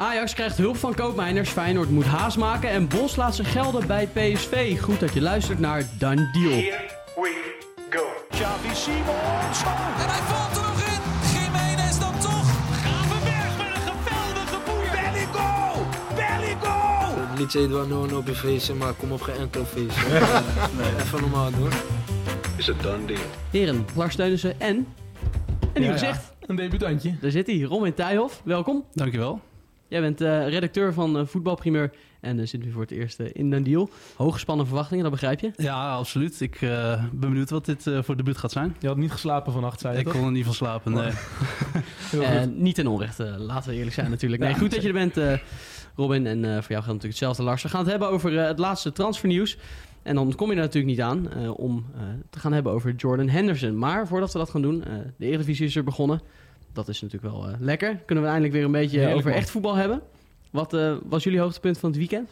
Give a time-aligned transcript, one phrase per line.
[0.00, 4.06] Ajax krijgt hulp van koopmijners, Feyenoord moet haast maken en Bos laat zich gelden bij
[4.06, 4.80] PSV.
[4.80, 6.50] Goed dat je luistert naar Dan Deal.
[6.50, 6.80] Here
[7.14, 7.52] we
[7.90, 8.02] go.
[8.30, 9.62] Xavi Simons.
[9.98, 11.00] En hij valt er nog in.
[11.32, 12.50] Jiménez dan toch.
[12.82, 14.90] Gravenberg met een geweldige boer.
[14.92, 15.86] Belligo!
[16.14, 17.28] Belligo!
[17.30, 20.08] Het liedje Edouard Noon op je feestje, maar kom op geen enkel feestje.
[20.78, 20.92] nee.
[21.00, 21.70] Even normaal doen.
[22.56, 23.20] Is a done deal.
[23.50, 24.86] Heren, Lars Steunissen en
[25.72, 26.32] een nieuw gezicht.
[26.46, 27.16] Een debutantje.
[27.20, 28.40] Daar zit hij, Robin Tuijhoff.
[28.44, 28.84] Welkom.
[28.92, 29.40] Dankjewel.
[29.90, 31.90] Jij bent eh, redacteur van eh, Voetbalprimeur
[32.20, 33.90] en eh, zit nu voor het eerst in Dan Deal.
[34.16, 35.52] Hooggespannen verwachtingen, dat begrijp je.
[35.56, 36.40] Ja, absoluut.
[36.40, 38.76] Ik eh, ben benieuwd wat dit eh, voor debuut gaat zijn.
[38.78, 40.14] Je had niet geslapen vannacht, zei je Ik toch?
[40.14, 41.10] kon er niet van slapen, nee.
[42.22, 44.42] Eh, niet ten onrechte, laten we eerlijk zijn natuurlijk.
[44.42, 45.38] Nee, Ja, goed dat je er bent, eh,
[45.96, 46.26] Robin.
[46.26, 47.62] En eh, voor jou geldt natuurlijk hetzelfde, Lars.
[47.62, 49.58] We gaan het hebben over eh, het laatste transfernieuws.
[50.02, 52.94] En dan kom je er natuurlijk niet aan eh, om eh, te gaan hebben over
[52.94, 53.78] Jordan Henderson.
[53.78, 56.20] Maar voordat we dat gaan doen, eh, de Eredivisie is er begonnen.
[56.72, 57.96] Dat is natuurlijk wel eh, lekker.
[57.96, 59.38] Kunnen we eindelijk weer een beetje Heerlijk, over man.
[59.38, 60.02] echt voetbal hebben.
[60.50, 62.30] Wat eh, was jullie hoogtepunt van het weekend?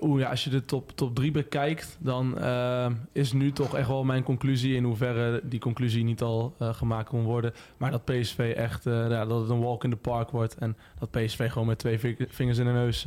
[0.00, 3.88] Oeh, ja, als je de top, top 3 bekijkt, dan eh, is nu toch echt
[3.88, 4.74] wel mijn conclusie.
[4.74, 7.52] In hoeverre die conclusie niet al eh, gemaakt kon worden.
[7.76, 10.54] Maar dat PSV echt, eh, ja, dat het een walk in the park wordt.
[10.54, 13.06] En dat PSV gewoon met twee vi- vingers in de neus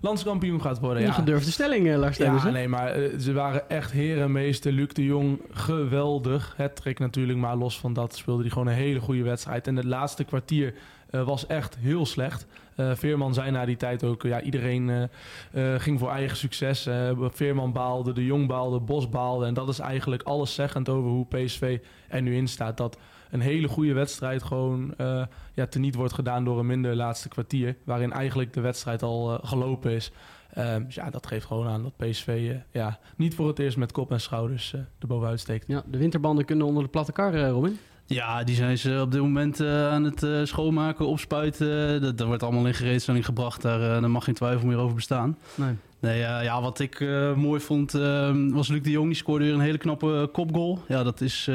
[0.00, 1.02] landskampioen gaat worden.
[1.02, 2.16] Een Ja, gedurfde stelling, Lars.
[2.16, 2.50] Ja, hè?
[2.50, 4.72] nee, maar ze waren echt herenmeester.
[4.72, 6.54] Luc de Jong, geweldig.
[6.56, 9.66] Het trek natuurlijk, maar los van dat speelde hij gewoon een hele goede wedstrijd.
[9.66, 10.74] En het laatste kwartier
[11.10, 12.46] was echt heel slecht.
[12.74, 15.02] Eh, Veerman zei na die tijd ook, ja, iedereen eh,
[15.74, 16.88] eh, ging voor eigen succes.
[17.30, 19.46] Veerman baalde, de Jong baalde, Bos baalde.
[19.46, 22.76] En dat is eigenlijk alles zeggend over hoe PSV er nu in staat.
[22.76, 22.98] Dat
[23.30, 24.94] een hele goede wedstrijd gewoon
[25.54, 27.76] ja, teniet wordt gedaan door een minder laatste kwartier.
[27.84, 30.12] Waarin eigenlijk de wedstrijd al gelopen is.
[30.52, 33.92] Ehm, dus ja, dat geeft gewoon aan dat PSV ja, niet voor het eerst met
[33.92, 35.66] kop en schouders erbovenuit steekt.
[35.66, 37.78] Ja, de winterbanden kunnen onder de platte kar, Robin.
[38.12, 42.00] Ja, die zijn ze op dit moment eh, aan het eh, schoonmaken, opspuiten.
[42.00, 43.62] Dat, dat wordt allemaal in gereedstelling gebracht.
[43.62, 45.38] Daar, eh, daar mag geen twijfel meer over bestaan.
[45.54, 45.74] Nee.
[46.00, 47.00] Nee, ja, wat ik
[47.36, 49.06] mooi vond eh, was Luc de Jong.
[49.06, 50.84] Die scoorde weer een hele knappe kopgoal.
[50.88, 51.48] Ja, dat is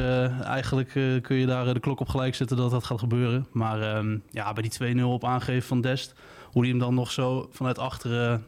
[0.44, 0.90] eigenlijk
[1.22, 3.48] kun je daar de klok op gelijk zetten dat dat gaat gebeuren.
[3.52, 6.14] Maar ehm, ja, bij die 2-0 op aangeven van Dest,
[6.52, 8.44] hoe die hem dan nog zo vanuit achteren,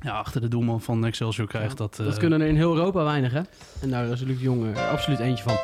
[0.00, 1.76] ja, achter de doelman van Excelsior krijgt.
[1.76, 3.42] Dat, Dat kunnen er in heel Europa weinig, hè?
[3.80, 5.56] En daar is Luc de Jong absoluut eentje van.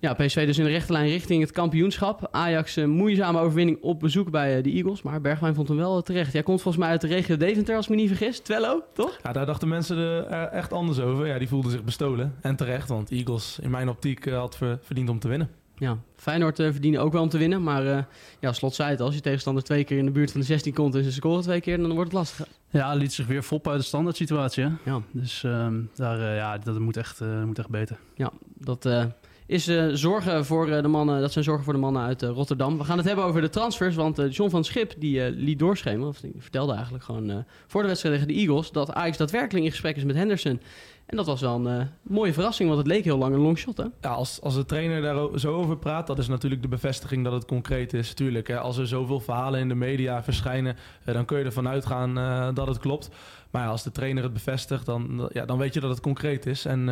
[0.00, 2.28] Ja, PSV dus in de rechte lijn richting het kampioenschap.
[2.30, 5.02] Ajax een moeizame overwinning op bezoek bij eh, de Eagles.
[5.02, 6.32] Maar Bergwijn vond hem wel eh, terecht.
[6.32, 8.38] Jij komt volgens mij uit de regio Deventer, als ik me niet vergis.
[8.40, 9.18] Twello, toch?
[9.22, 11.26] Ja, daar dachten mensen er eh, echt anders over.
[11.26, 12.34] Ja, die voelden zich bestolen.
[12.40, 15.48] En terecht, want Eagles in mijn optiek eh, had ver- verdiend om te winnen.
[15.76, 17.62] Ja, Feyenoord eh, verdienen ook wel om te winnen.
[17.62, 18.02] Maar eh,
[18.40, 19.06] ja, Slot zei het al.
[19.06, 21.42] Als je tegenstander twee keer in de buurt van de 16 komt en ze scoren
[21.42, 22.46] twee keer, dan wordt het lastig.
[22.70, 24.64] Ja, liet zich weer fop uit de standaard situatie.
[24.64, 24.70] Hè?
[24.84, 27.98] Ja, Dus ehm, daar, eh, ja, dat moet echt, eh, moet echt beter.
[28.14, 29.04] Ja, dat eh,
[29.50, 31.20] is eh, zorgen voor eh, de mannen.
[31.20, 32.78] Dat zijn zorgen voor de mannen uit eh, Rotterdam.
[32.78, 33.94] We gaan het hebben over de transfers.
[33.94, 38.14] Want John van Schip die liet doorschemeren, of die vertelde eigenlijk gewoon voor de wedstrijd
[38.14, 40.60] tegen de Eagles, dat Ajax daadwerkelijk in gesprek is met Henderson.
[41.10, 43.76] En dat was wel een eh, mooie verrassing, want het leek heel lang een longshot,
[43.76, 43.84] hè?
[44.00, 47.32] Ja, als, als de trainer daar zo over praat, dat is natuurlijk de bevestiging dat
[47.32, 48.14] het concreet is.
[48.14, 51.68] Tuurlijk, hè, als er zoveel verhalen in de media verschijnen, eh, dan kun je ervan
[51.68, 53.10] uitgaan eh, dat het klopt.
[53.50, 56.64] Maar als de trainer het bevestigt, dan, ja, dan weet je dat het concreet is.
[56.64, 56.86] En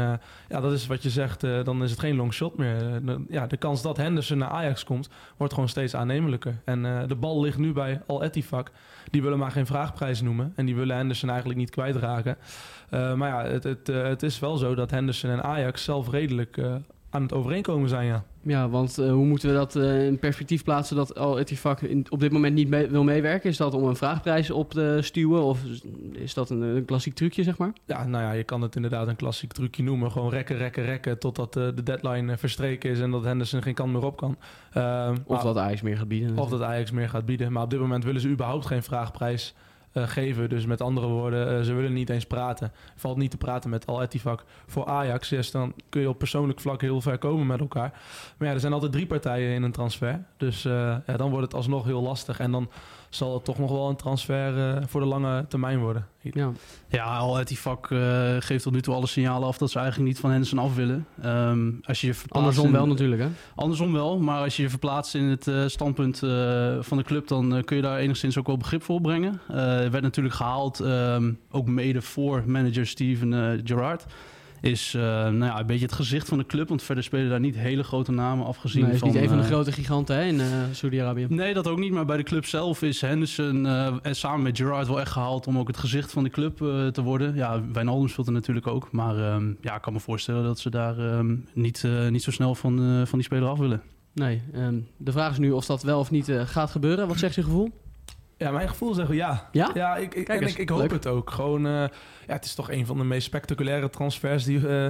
[0.48, 3.00] ja, dat is wat je zegt, dan is het geen long shot meer.
[3.28, 6.60] Ja, de kans dat Henderson naar Ajax komt, wordt gewoon steeds aannemelijker.
[6.64, 8.70] En de bal ligt nu bij Al Ettifak.
[9.10, 10.52] Die willen maar geen vraagprijs noemen.
[10.56, 12.36] En die willen Henderson eigenlijk niet kwijtraken.
[12.91, 16.10] Eh, maar ja, het, het, eh, het is wel zo dat Henderson en Ajax zelf
[16.10, 16.75] redelijk eh,
[17.10, 18.25] aan het overeenkomen zijn, ja.
[18.43, 22.32] Ja, want hoe moeten we dat in perspectief plaatsen dat Al Ettifak in- op dit
[22.32, 23.50] moment niet mee- wil meewerken?
[23.50, 25.60] Is dat om een vraagprijs op te stuwen of
[26.12, 27.72] is- dat een, een klassiek trucje, zeg maar?
[27.84, 30.10] Ja, nou ja, je kan het inderdaad een klassiek trucje noemen.
[30.12, 34.05] Gewoon rekken, rekken, rekken totdat de deadline verstreken is en dat Henderson geen kant meer
[34.05, 34.31] op kan.
[34.31, 36.38] Of maar- dat Ajax meer gaat bieden?
[36.38, 37.53] of dat Ajax meer gaat bieden.
[37.53, 39.55] Maar op dit moment willen ze überhaupt geen vraagprijs
[40.06, 40.48] geven.
[40.48, 42.72] Dus met andere woorden, eh, ze willen niet eens praten.
[42.97, 45.28] Valt niet te praten met Al Ettifak voor Ajax.
[45.28, 47.91] Dus dan kun je op persoonlijk vlak heel ver komen met elkaar.
[48.38, 50.25] Maar ja, er zijn altijd drie partijen in een transfer.
[50.37, 52.41] Dus eh, ja, dan wordt het alsnog heel lastig.
[52.41, 52.69] En dan
[53.10, 56.06] zal het toch nog wel een transfer eh, voor de lange termijn worden.
[56.22, 56.50] Ja,
[56.88, 57.99] Ja, al uit die vak eh,
[58.38, 61.06] geeft tot nu toe alle signalen af dat ze eigenlijk niet van Henderson af willen.
[61.22, 63.28] Ehm, als je je andersom in- wel natuurlijk, hè?
[63.55, 67.28] Andersom wel, maar als je je verplaatst in het eh, standpunt eh, van de club,
[67.28, 69.40] dan kun je daar enigszins ook wel begrip voor opbrengen.
[69.49, 74.05] Eh werd natuurlijk gehaald, ehm, ook mede voor manager Steven eh, Gerrard.
[74.60, 77.40] Is eh, nou ja, een beetje het gezicht van de club, want verder spelen daar
[77.40, 79.08] niet hele grote namen afgezien Nee, is van...
[79.08, 81.26] niet een van de eh, grote giganten hè, in eh Saudi-Arabië.
[81.28, 81.93] Nee, dat ook niet.
[81.93, 83.66] Maar bij de club zelf is Henderson
[84.02, 86.56] en samen met Gerrard wel echt gehaald om ook het gezicht van de club
[86.93, 87.34] te worden.
[87.34, 88.93] Ja, Wijnaldum speelt er natuurlijk ook.
[88.93, 92.55] Maar ehm, ja, ik kan me voorstellen dat ze daar ehm, niet, niet zo snel
[92.55, 92.76] van,
[93.06, 93.82] van die speler af willen.
[94.12, 97.08] Nee, ehm, de vraag is nu of dat wel of niet gaat gebeuren.
[97.08, 97.72] Wat zegt je gevoel?
[98.38, 99.49] Ja, mijn gevoel zegt wel ja.
[99.52, 99.70] Ja?
[99.75, 100.90] Ja, ik, ik, Kijk en ik, ik hoop leuk.
[100.90, 101.31] het ook.
[101.31, 101.73] Gewoon, eh,
[102.26, 104.87] ja, het is toch een van de meest spectaculaire transfers die eh,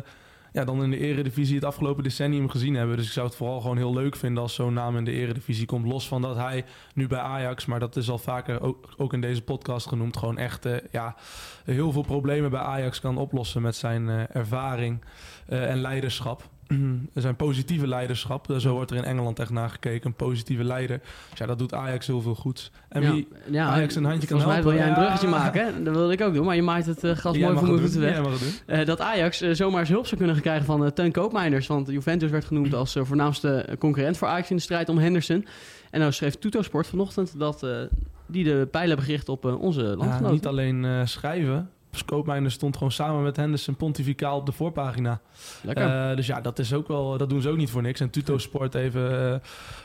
[0.53, 2.97] ja, dan in de eredivisie het afgelopen decennium gezien hebben.
[2.97, 5.67] Dus ik zou het vooral gewoon heel leuk vinden als zo'n naam in de eredivisie
[5.67, 5.87] komt.
[5.87, 6.65] Los van dat hij
[6.95, 10.39] nu bij Ajax, maar dat is al vaker ook, ook in deze podcast genoemd, gewoon
[10.39, 11.17] echt eh, ja,
[11.65, 15.05] heel veel problemen bij Ajax kan oplossen met zijn ervaring
[15.47, 16.49] en leiderschap.
[17.15, 20.07] Zijn positieve leiderschap, zo wordt er in Engeland echt naar gekeken.
[20.07, 21.01] Een positieve leider.
[21.31, 22.71] Dus ja, dat doet Ajax heel veel goeds.
[22.89, 24.73] En ja, wie, ja, Ajax een handje kan Volgens mij helpen.
[24.73, 25.01] wil jij een Ja.
[25.01, 25.85] bruggetje maken.
[25.85, 27.81] Dat wilde ik ook doen, maar je maait het eh, gas Jij mooi voor mijn
[27.81, 28.21] voeten weg.
[28.67, 31.67] Eh, dat Ajax eh, zomaar eens hulp zou kunnen krijgen van eh, Teun Koopmeiners.
[31.67, 35.47] Want Juventus werd genoemd als voornaamste concurrent voor Ajax in de strijd om Henderson.
[35.91, 37.67] En nou schreef Tutosport vanochtend dat
[38.27, 40.33] die de pijlen hebben gericht op onze Ja, landgenoten.
[40.33, 41.71] niet alleen schrijven.
[42.05, 45.21] Koopmijner stond gewoon samen met Henderson pontificaal op de voorpagina.
[45.65, 48.01] Eh, dus ja, dat, is ook wel, dat doen ze ook niet voor niks.
[48.01, 49.35] En Tuto Sport even eh,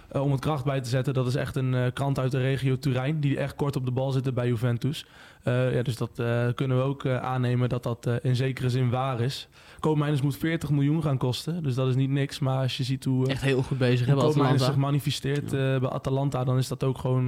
[0.09, 1.13] eh, om het kracht bij te zetten.
[1.13, 3.19] Dat is echt een krant uit de regio Turijn.
[3.19, 5.05] Die echt kort op de bal zitten bij Juventus.
[5.43, 6.21] Ja, dus dat
[6.55, 9.47] kunnen we ook aannemen dat dat in zekere zin waar is.
[9.79, 11.63] Koopmijners moet 40 miljoen gaan kosten.
[11.63, 12.39] Dus dat is niet niks.
[12.39, 13.27] Maar als je ziet hoe...
[13.27, 17.25] Echt heel goed bezig hebben zich manifesteert bij Atalanta, dan is dat ook gewoon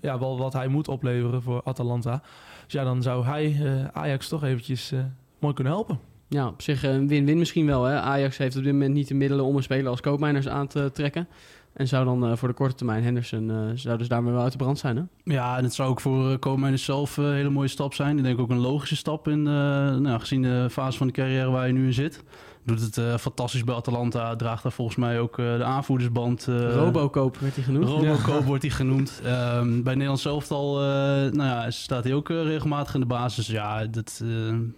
[0.00, 2.22] ja, wel wat hij moet opleveren voor Atalanta.
[2.68, 4.98] Dus ja, dan zou hij eh, Ajax toch eventjes eh,
[5.38, 5.98] mooi kunnen helpen.
[6.28, 7.84] Ja, op zich eh, een win-win misschien wel.
[7.84, 8.00] Hè?
[8.00, 10.90] Ajax heeft op dit moment niet de middelen om een speler als Koopmeiners aan te
[10.92, 11.28] trekken.
[11.78, 14.52] En zou dan eh, voor de korte termijn Henderson, eh, zou dus daarmee wel uit
[14.52, 14.96] de brand zijn.
[14.96, 15.02] Hè?
[15.32, 18.18] Ja, en het zou ook voor uh, Koopmeiners zelf een hele mooie stap zijn.
[18.18, 21.66] Ik denk ook een logische stap in, nou, gezien de fase van de carrière waar
[21.66, 22.24] je nu in zit.
[22.64, 24.36] Doet het fantastisch bij Atalanta.
[24.36, 26.44] Draagt daar volgens mij ook de aanvoerdersband.
[26.70, 27.88] Robocoop werd hij genoemd.
[27.88, 29.20] Robocoop wordt hij genoemd.
[29.24, 30.86] Ehm, bij Nederlands elftal uh,
[31.32, 33.46] nou ja, staat hij ook regelmatig in de basis.
[33.46, 34.12] Ja, dat het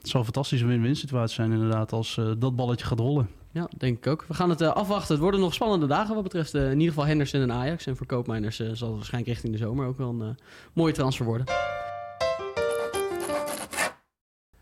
[0.02, 3.28] zou een fantastische win-win situatie zijn inderdaad als dat balletje gaat rollen.
[3.52, 4.24] Ja, denk ik ook.
[4.28, 5.14] We gaan het uh, afwachten.
[5.14, 7.86] Het worden nog spannende dagen wat betreft uh, in ieder geval Henderson en Ajax.
[7.86, 10.38] En voor Koopmeiners uh, zal het waarschijnlijk richting de zomer ook wel een
[10.72, 11.46] mooie transfer worden.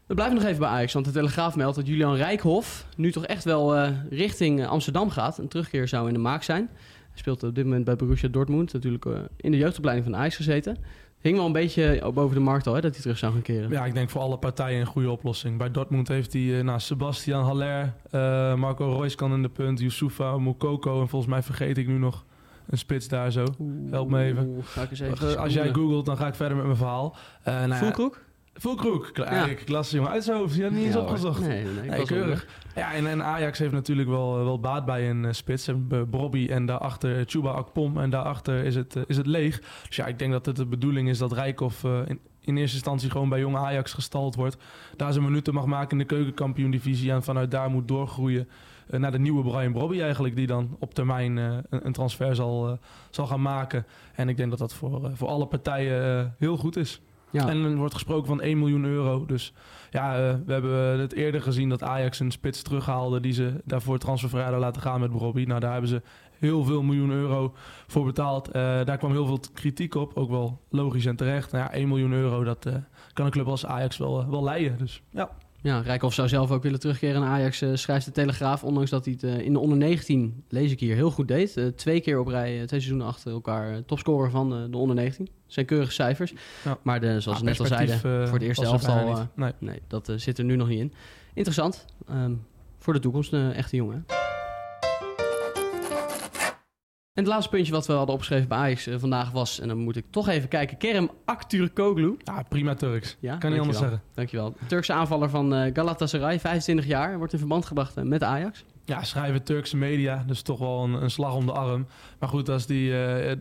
[0.06, 3.26] We blijven nog even bij Ajax, want de Telegraaf meldt dat Julian Rijkhoff nu toch
[3.26, 5.38] echt wel richting Amsterdam gaat.
[5.38, 6.68] Een terugkeer zou in de maak zijn.
[7.08, 9.04] Hij speelt op dit moment bij Borussia Dortmund, natuurlijk
[9.36, 10.76] in de jeugdopleiding van Ajax gezeten.
[11.20, 13.70] Hing wel een beetje boven de markt al, hè, dat hij terug zou gaan keren.
[13.70, 15.58] Ja, ik denk voor alle partijen een goede oplossing.
[15.58, 19.80] Bij Dortmund heeft hij uh, nou, Sebastian Haller, uh, Marco Reus kan in de punt,
[19.80, 22.24] Youssoufa, Moukoko en volgens mij vergeet ik nu nog
[22.66, 23.44] een spits daar zo.
[23.90, 24.46] Help me even.
[24.46, 27.16] Oeh, ga ik eens even Als jij googelt, dan ga ik verder met mijn verhaal.
[27.48, 28.10] Uh, nou
[28.58, 29.04] Voelkroek?
[29.04, 29.54] Voelkroek, ja.
[29.64, 30.54] klasse jongen uit zijn hoofd.
[30.54, 31.40] Je had niet eens ja, opgezocht.
[31.40, 32.46] Nee, nee, nee, keurig.
[32.74, 35.64] Ja, en, en, Ajax heeft natuurlijk wel, wel baat bij een uh, spits.
[35.64, 39.60] Ze hebben Bobby en daarachter Chuba Akpom en daarachter is het, uh, is het leeg.
[39.86, 42.76] Dus ja, ik denk dat het de bedoeling is dat Rijkoff uh, in, in eerste
[42.76, 44.56] instantie gewoon bij jonge Ajax gestald wordt.
[44.96, 48.48] Daar zijn minuten mag maken in de keukenkampioen-divisie en vanuit daar moet doorgroeien
[48.90, 52.78] naar de nieuwe Brian Brobby eigenlijk, die dan op termijn een, een, transfer zal,
[53.10, 53.86] zal gaan maken.
[54.14, 57.00] En ik denk dat dat voor, voor alle partijen heel goed is.
[57.30, 57.48] Ja.
[57.48, 59.26] En er wordt gesproken van 1 miljoen euro.
[59.26, 59.52] Dus
[59.90, 60.12] ja,
[60.46, 64.82] we hebben het eerder gezien dat Ajax een spits terughaalde die ze daarvoor transfervrij laten
[64.82, 65.44] gaan met Brobby.
[65.44, 66.02] Nou, daar hebben ze
[66.38, 67.54] heel veel miljoen euro
[67.86, 68.52] voor betaald.
[68.52, 71.52] daar kwam heel veel kritiek op, ook wel logisch en terecht.
[71.52, 72.66] Nou ja, 1 miljoen euro, dat
[73.12, 74.78] kan een club als Ajax wel, wel leiden.
[74.78, 75.30] Dus ja.
[75.62, 78.64] Ja, Rijkoff zou zelf ook willen terugkeren naar Ajax, uh, schrijft de Telegraaf.
[78.64, 81.56] Ondanks dat hij het uh, in de onder 19, lees ik hier, heel goed deed.
[81.56, 85.24] Uh, twee keer op rij, twee seizoenen achter elkaar, topscorer van de onder 19.
[85.24, 86.32] Dat zijn keurige cijfers.
[86.64, 86.78] Ja.
[86.82, 89.52] Maar de, zoals ja, we net al zeiden, voor het eerste elftal, nee.
[89.58, 90.92] nee, dat zit er nu nog niet in.
[91.34, 91.84] Interessant.
[92.10, 92.46] Um,
[92.78, 94.04] voor de toekomst een echte jongen.
[97.18, 99.78] En het laatste puntje wat we hadden opgeschreven bij Ajax uh, vandaag was, en dan
[99.78, 102.16] moet ik toch even kijken, Kerem Aktürkoğlu.
[102.24, 103.16] Ja, prima Turks.
[103.20, 104.02] Ja, kan niet anders zeggen.
[104.14, 104.54] Dankjewel.
[104.66, 108.64] Turkse aanvaller van uh, Galatasaray, 25 jaar, wordt in verband gebracht uh, met Ajax.
[108.84, 111.86] Ja, schrijven Turkse media, dus toch wel een, een slag om de arm.
[112.18, 112.88] Maar goed, als die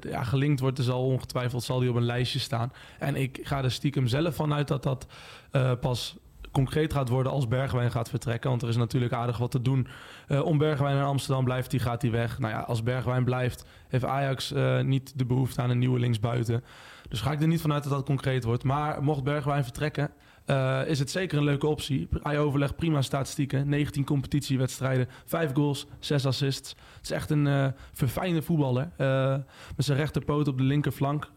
[0.01, 2.71] ja, gelinkt wordt, zal ongetwijfeld zal die op een lijstje staan.
[2.99, 5.07] En ik ga er stiekem zelf van uit dat dat
[5.79, 6.17] pas
[6.51, 8.49] concreet gaat worden als Bergwijn gaat vertrekken.
[8.49, 9.87] Want er is natuurlijk aardig wat te doen.
[10.27, 12.39] Uh, om Bergwijn naar Amsterdam blijft, die gaat hij weg.
[12.39, 16.63] Nou ja, als Bergwijn blijft, heeft Ajax uh, niet de behoefte aan een nieuwe linksbuiten.
[17.09, 18.63] Dus ga ik er niet vanuit dat dat concreet wordt.
[18.63, 20.11] Maar mocht Bergwijn vertrekken,
[20.47, 22.07] uh, is het zeker een leuke optie.
[22.23, 23.69] Hij overlegt prima statistieken.
[23.69, 26.69] 19 competitiewedstrijden, 5 goals, 6 assists.
[26.69, 28.89] Het is echt een uh, verfijnde voetballer.
[28.97, 29.35] Uh,
[29.75, 31.31] met zijn rechterpoot op de linkerflank.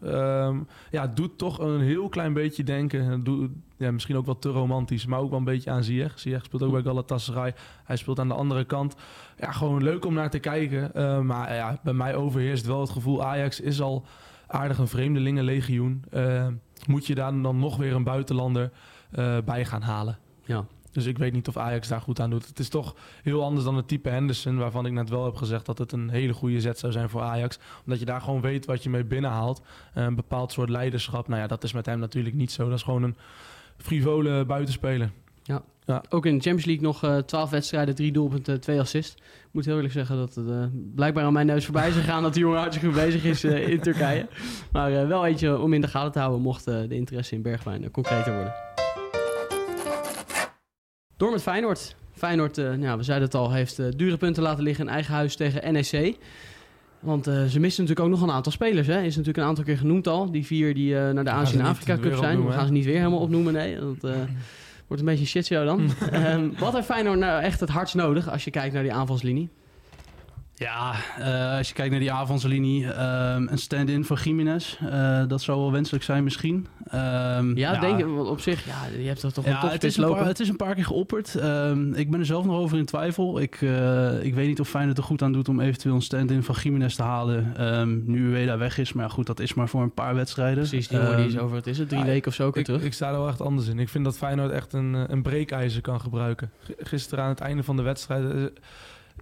[0.89, 3.23] ja, doet toch een heel klein beetje denken.
[3.23, 6.19] Doet, ja, misschien ook wel te romantisch, maar ook wel een beetje aan Ziyech.
[6.19, 7.53] Ziyech speelt ook bij Galatasaray.
[7.83, 8.95] Hij speelt aan de andere kant.
[9.37, 10.91] Ja, gewoon leuk om naar te kijken.
[11.25, 13.23] maar ja, bij mij overheerst wel het gevoel...
[13.23, 14.05] Ajax is al
[14.47, 16.03] aardig een vreemdelingenlegioen.
[16.87, 18.71] moet je daar dan nog weer een buitenlander...
[19.19, 20.17] Uh, bij gaan halen.
[20.45, 22.47] Ja, Dus ik weet niet of Ajax daar goed aan doet.
[22.47, 25.65] Het is toch heel anders dan het type Henderson, waarvan ik net wel heb gezegd
[25.65, 27.59] dat het een hele goede zet zou zijn voor Ajax.
[27.85, 29.61] Omdat je daar gewoon weet wat je mee binnenhaalt.
[29.93, 31.27] Eh, Een bepaald soort leiderschap.
[31.27, 32.69] Nou ja, dat is met hem natuurlijk niet zo.
[32.69, 33.15] Dat is gewoon een
[33.77, 35.11] frivole buitenspeler.
[36.09, 39.15] Ook in de Champions League nog eh 12 wedstrijden, 3 doelpunten, 2 assists.
[39.21, 40.63] Ik moet heel eerlijk zeggen dat het eh,
[40.95, 43.67] blijkbaar aan mijn neus voorbij is gegaan dat die jongen hartstikke goed bezig is eh,
[43.67, 44.27] in Turkije.
[44.71, 47.41] Maar eh, wel eentje om in de gaten te houden mocht eh, de interesse in
[47.41, 48.53] Bergwijn eh, concreter worden.
[51.21, 51.95] Door met Feyenoord.
[52.13, 55.13] Feyenoord, eh, nou, we zeiden het al, heeft eh, dure punten laten liggen in eigen
[55.13, 56.17] huis tegen NEC.
[56.99, 58.87] Want eh, ze missen natuurlijk ook nog een aantal spelers.
[58.87, 59.01] Hè.
[59.01, 60.31] Is natuurlijk een aantal keer genoemd al.
[60.31, 62.17] Die vier die naar de Azië en Afrika Cup zijn.
[62.17, 63.53] opnoemen, We gaan ze niet weer helemaal opnoemen.
[63.53, 64.15] Nee, dat
[64.87, 65.89] wordt een beetje een shitshow dan.
[66.11, 69.49] Ehm, wat heeft Feyenoord nou echt het hardst nodig als je kijkt naar die aanvalslinie?
[70.61, 74.77] Ja, eh, als je kijkt naar die avondslinie, ehm, een stand-in voor Jiménez.
[74.89, 76.67] eh, dat zou wel wenselijk zijn misschien.
[76.87, 79.97] Ehm, Ja, denk want op zich, ja, je hebt toch toch een Ja, het topspits
[79.97, 81.35] is, een paar, het is een paar keer geopperd.
[81.35, 83.39] Ehm, ik ben er zelf nog over in twijfel.
[83.41, 86.43] Ik, eh, ik weet niet of Feyenoord er goed aan doet om eventueel een stand-in
[86.43, 87.53] van Jiménez te halen.
[87.57, 88.93] ehm, nu Ueda weg is.
[88.93, 90.57] Maar ja, goed, dat is maar voor een paar wedstrijden.
[90.67, 92.65] Precies, die jongen die is over, het is het, drie ja, weken of zo Ik,
[92.65, 92.83] terug.
[92.83, 93.79] ik sta er wel echt anders in.
[93.79, 96.51] Ik vind dat Feyenoord echt een, een breekijzer kan gebruiken.
[96.79, 98.51] Gisteren aan het einde van de wedstrijd...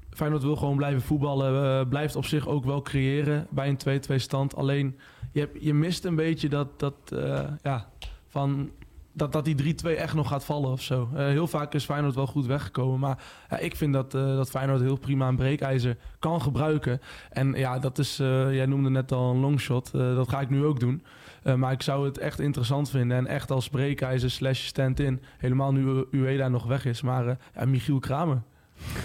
[0.10, 1.80] Feyenoord wil gewoon blijven voetballen.
[1.80, 4.56] eh, blijft op zich ook wel creëren bij een 2-2 stand.
[4.56, 5.00] Alleen,
[5.32, 6.80] je, hebt, je mist een beetje dat...
[6.80, 7.90] dat eh, ja,
[8.28, 8.72] van
[9.14, 11.10] dat, dat die 3-2 echt nog gaat vallen of zo.
[11.14, 13.00] Eh, heel vaak is Feyenoord wel goed weggekomen.
[13.00, 13.18] Maar
[13.62, 17.02] ik vind dat, dat Feyenoord heel prima een breekijzer kan gebruiken.
[17.30, 18.18] En ja, dat is...
[18.18, 19.92] jij noemde net al een longshot.
[19.92, 21.04] Dat ga ik nu ook doen.
[21.56, 23.18] Maar ik zou het echt interessant vinden.
[23.18, 25.22] En echt als breekijzer slash stand-in.
[25.38, 27.02] Helemaal nu Ueda nog weg is.
[27.02, 28.42] Maar Michiel Kramer.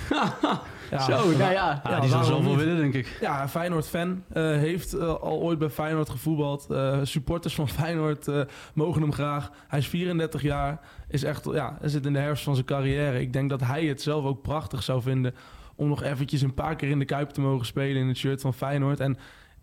[0.91, 1.53] Ja, Zo, nou ja.
[1.53, 3.19] ja, Ja, die zou zoveel willen, denk ik.
[3.21, 4.25] Ja, Feyenoord-fan.
[4.33, 6.67] eh, heeft eh, al ooit bij Feyenoord gevoetbald.
[6.71, 8.41] Eh, supporters van Feyenoord eh,
[8.75, 9.51] mogen hem graag.
[9.69, 10.81] Hij is 34 jaar.
[11.09, 13.21] Is echt, ja, hij zit in de herfst van zijn carrière.
[13.21, 15.35] Ik denk dat hij het zelf ook prachtig zou vinden...
[15.75, 18.03] om nog eventjes een paar keer in de Kuip te mogen spelen...
[18.03, 19.01] in het shirt van Feyenoord.
[19.01, 19.17] En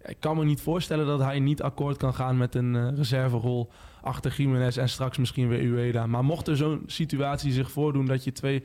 [0.05, 2.37] ik kan me niet voorstellen dat hij niet akkoord kan gaan...
[2.37, 4.77] met een reserverol achter Jiménez...
[4.77, 6.05] en straks misschien weer Ueda.
[6.07, 8.05] Maar mocht er zo'n situatie zich voordoen...
[8.05, 8.63] dat je twee...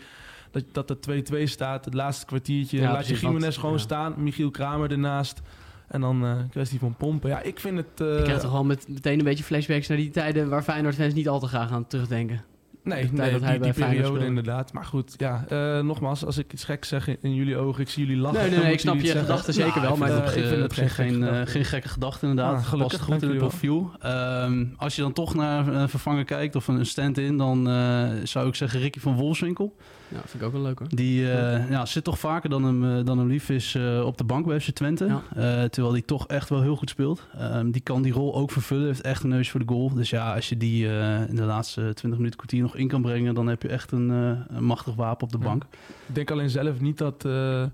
[0.73, 2.81] Dat, dat er 2-2 staat, het laatste kwartiertje.
[2.81, 3.81] Ja, laat je Jiménez gewoon ja.
[3.81, 4.15] staan.
[4.17, 5.41] Michiel Kramer ernaast.
[5.89, 7.31] En dan eh, een kwestie van pompen.
[7.31, 8.01] Ja, ik vind het...
[8.09, 11.15] eh, Ik krijg toch wel met, meteen een beetje flashbacks naar die tijden waar Feyenoord-fans
[11.15, 12.45] niet al te graag aan terugdenken.
[12.83, 14.73] nee, nee dat hij die, bij die periode inderdaad.
[14.73, 17.89] Maar goed, ja, eh, nogmaals, als ik iets geks zeg in, in jullie ogen, ik
[17.89, 18.41] zie jullie lachen.
[18.41, 19.97] Nee, nee, nee, ik snap je gedachten zeker wel.
[19.97, 21.51] Maar ik vind, eh, ik vind het op geen gekke geen, eh, gedachte.
[21.51, 22.55] geen gekke gedachte inderdaad.
[22.57, 23.91] Ah, gelukkig, Past goed in het profiel.
[24.01, 27.37] Ehm, als je dan toch naar een vervanger kijkt of een stand-in...
[27.37, 29.77] dan eh, zou ik zeggen Ricky van Wolfswinkel.
[30.09, 30.89] Ja, vind ik ook wel leuk hoor.
[30.91, 34.19] Die eh, ja, zit toch vaker dan hem, eh, dan hem lief is eh, op
[34.19, 35.05] de bank bij FC Twente.
[35.05, 35.23] Ja.
[35.37, 37.27] Eh, terwijl hij toch echt wel heel goed speelt.
[37.39, 38.87] Ehm, die kan die rol ook vervullen.
[38.87, 39.95] Heeft echt een neus voor de goal.
[39.95, 43.03] Dus ja, als je die eh, in de laatste 20 minuten kwartier nog in kan
[43.03, 43.35] brengen...
[43.35, 45.45] dan heb je echt een, eh, een machtig wapen op de Ja.
[45.45, 45.63] bank.
[46.07, 47.65] Ik denk alleen zelf niet dat, eh,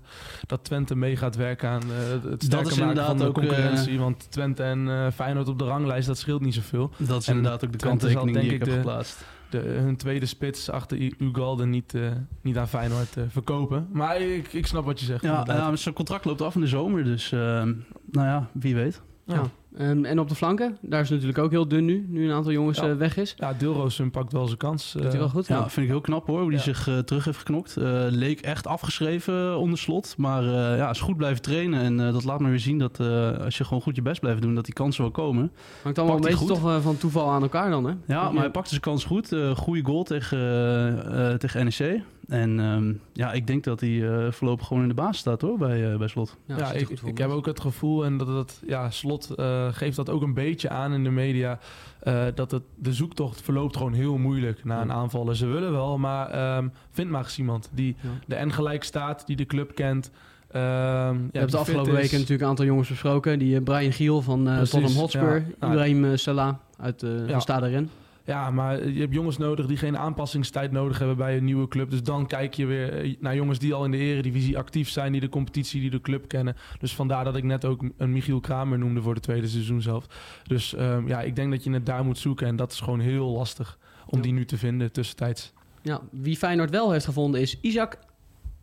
[0.47, 1.87] dat Twente mee gaat werken aan eh,
[2.31, 3.99] het is sterker maken inderdaad van de ook, concurrentie.
[3.99, 6.89] want Twente en eh, Feyenoord op de ranglijst, dat scheelt niet zoveel.
[6.97, 9.25] Dat is En inderdaad ook de kanttekening die denk ik heb de- geplaatst.
[9.53, 13.87] De, hun tweede spits achter Ugalde niet, eh, niet aan Feyenoord eh, verkopen.
[13.91, 15.23] Maar ik, ik snap wat je zegt.
[15.23, 17.03] Ja, zijn contract loopt af in de zomer.
[17.03, 17.73] Dus ehm,
[18.11, 19.01] nou ja, wie weet.
[19.25, 19.43] Ja.
[19.77, 22.05] Ehm, en op de flanken, daar is het natuurlijk ook heel dun nu.
[22.09, 22.89] Nu een aantal jongens Ja.
[22.89, 23.33] eh, weg is.
[23.37, 24.91] Ja, Deelroosum pakt wel zijn kans.
[24.91, 25.47] Doet hij eh, wel goed.
[25.47, 26.63] Ja, vind ik heel knap hoor, hoe hij Ja.
[26.63, 27.75] zich eh, terug heeft geknokt.
[28.09, 30.13] Leek echt afgeschreven onder slot.
[30.17, 31.79] Maar eh, ja, is goed blijven trainen.
[31.81, 34.19] En eh, dat laat maar weer zien dat eh, als je gewoon goed je best
[34.21, 35.51] blijft doen, dat die kansen wel komen.
[35.83, 36.71] Hangt allemaal een Pakt hij beetje goed.
[36.73, 37.93] toch van toeval aan elkaar dan, hè?
[38.05, 39.35] Ja, maar hij pakte zijn kans goed.
[39.55, 42.01] Goede goal tegen, tegen NEC.
[42.27, 45.57] En ehm, ja, ik denk dat hij eh, voorlopig gewoon in de baas staat hoor,
[45.57, 46.37] bij, bij slot.
[46.45, 50.09] Ja, ik, ik heb ook het gevoel, en dat, dat ja, Slot eh, geeft dat
[50.09, 51.59] ook een beetje aan in de media,
[51.99, 55.35] eh, dat het, de zoektocht verloopt gewoon heel moeilijk na een aanvaller.
[55.35, 58.09] Ze willen wel, maar ehm, vind maar eens iemand die Ja.
[58.37, 60.11] de N gelijk staat, die de club kent.
[60.51, 63.39] Ehm, ja, Je hebt de afgelopen weken natuurlijk een aantal jongens besproken.
[63.39, 65.45] Die eh, Brian Giel van eh Precies, Tottenham Hotspur.
[65.59, 65.67] ja.
[65.67, 67.89] Ibrahim eh, Salah uit eh van Stade Rennes.
[68.25, 71.89] Ja, maar je hebt jongens nodig die geen aanpassingstijd nodig hebben bij een nieuwe club.
[71.89, 75.11] Dus dan kijk je weer eh, naar jongens die al in de eredivisie actief zijn,
[75.11, 76.55] die de competitie, die de club kennen.
[76.79, 80.05] Dus vandaar dat ik net ook een Michiel Kramer noemde voor de tweede seizoen zelf.
[80.43, 82.99] Dus ehm, ja, ik denk dat je het daar moet zoeken en dat is gewoon
[82.99, 84.23] heel lastig om Ja.
[84.23, 85.53] die nu te vinden tussentijds.
[85.81, 87.97] Ja, wie Feyenoord wel heeft gevonden is Isaac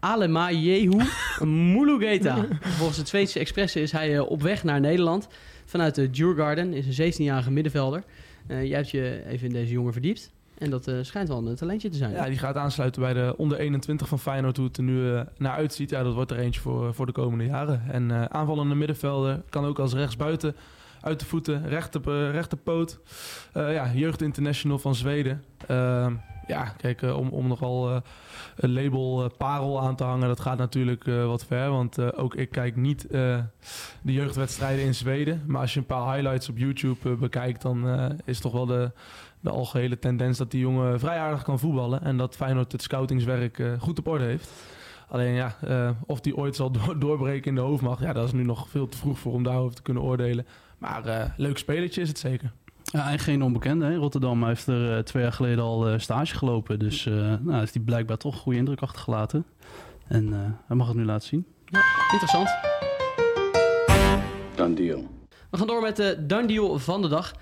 [0.01, 1.03] Alemayehu
[1.75, 2.47] Mulugeta.
[2.61, 5.29] Volgens het Zweedse Expressen is hij eh, op weg naar Nederland.
[5.65, 8.03] Vanuit de Djurgården is een 17-jarige middenvelder.
[8.51, 10.33] Eh, jij hebt je even in deze jongen verdiept.
[10.59, 12.13] En dat eh, schijnt wel een talentje te zijn.
[12.13, 15.21] Ja, die gaat aansluiten bij de onder 21 van Feyenoord, hoe het er nu eh,
[15.39, 15.91] naar uitziet.
[15.91, 17.83] Ja, dat wordt er eentje voor, voor de komende jaren.
[17.91, 20.57] En eh, aanvallende middenvelder kan ook als rechtsbuiten
[21.01, 23.01] uit de voeten, rechter, eh, rechterpoot.
[23.53, 25.45] Eh, ja, jeugd international van Zweden.
[26.51, 27.97] Ja, kijk, eh, om, om nogal eh,
[28.57, 31.71] een label eh, parel aan te hangen, dat gaat natuurlijk wat ver.
[31.71, 33.43] Want ook ik kijk niet de
[34.03, 35.43] jeugdwedstrijden in Zweden.
[35.47, 37.87] Maar als je een paar highlights op YouTube bekijkt, dan
[38.25, 38.93] is toch wel de,
[39.41, 42.03] de algehele tendens dat die jongen vrij aardig kan voetballen.
[42.03, 44.51] En dat Feyenoord het scoutingswerk goed op orde heeft.
[45.09, 45.57] Alleen ja,
[46.07, 48.89] of die ooit zal door- doorbreken in de hoofdmacht, ja, dat is nu nog veel
[48.89, 50.47] te vroeg voor om daarover te kunnen oordelen.
[50.81, 52.53] Maar eh, leuk spelertje is het zeker.
[52.85, 53.85] Ja, en geen onbekende.
[53.85, 53.95] Hè?
[53.95, 56.79] Rotterdam heeft er eh, twee jaar geleden al eh, stage gelopen.
[56.79, 59.45] Dus eh nou, heeft hij blijkbaar toch een goede indruk achtergelaten.
[60.07, 61.47] En eh, hij mag het nu laten zien.
[62.13, 62.49] Interessant.
[64.55, 65.09] Done deal.
[65.51, 67.35] We gaan door met de done deal van de dag.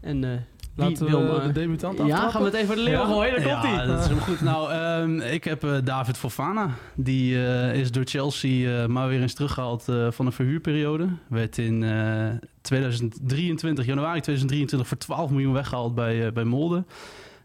[0.00, 0.46] En
[0.76, 1.42] eh wie Laten we wil...
[1.46, 3.04] de debutant ja, gaan we het even de leeuw Ja.
[3.04, 3.30] gooien?
[3.42, 3.86] Daar komt ja, hij.
[3.86, 4.40] dat is helemaal goed.
[4.40, 6.70] Nou, ehm, ik heb eh, David Fofana.
[6.94, 11.08] Die eh, is door Chelsea eh, maar weer eens teruggehaald eh, van een verhuurperiode.
[11.28, 12.28] Werd in eh,
[12.60, 16.84] 2023, januari 2023 voor 12 miljoen weggehaald bij, eh, bij Molde.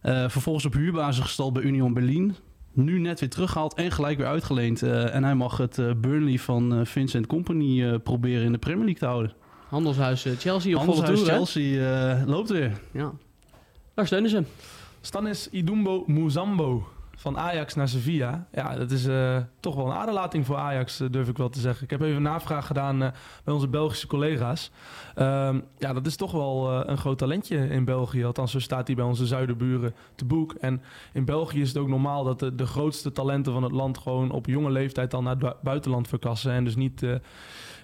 [0.02, 2.36] Eh, vervolgens op huurbasis gestald bij Union Berlin.
[2.74, 4.82] Nu net weer teruggehaald en gelijk weer uitgeleend.
[4.84, 9.00] Eh, en hij mag het Burnley van Vincent Company eh, proberen in de Premier League
[9.00, 9.34] te houden.
[9.70, 11.18] Handelshuis eh, Chelsea op volle?
[11.18, 12.82] Chelsea eh, loopt weer.
[12.92, 13.12] Ja.
[13.94, 14.44] Daar steunen ze.
[15.02, 18.48] Stanis Idumbo Muzambo van Ajax naar Sevilla.
[18.52, 21.84] Ja, dat is eh, toch wel een aderlating voor Ajax, durf ik wel te zeggen.
[21.84, 22.98] Ik heb even navraag gedaan
[23.44, 24.72] bij onze Belgische collega's.
[25.16, 28.26] Ehm, ja, dat is toch wel een groot talentje in België.
[28.26, 30.54] Althans, zo staat hij bij onze zuiderburen te boek.
[30.54, 30.82] En
[31.14, 33.98] in België is het ook normaal dat de, de grootste talenten van het land...
[33.98, 36.52] gewoon op jonge leeftijd al naar het bui- buitenland verkassen.
[36.52, 37.04] En dus niet